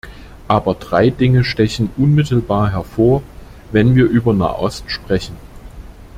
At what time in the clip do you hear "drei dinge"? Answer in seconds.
0.73-1.43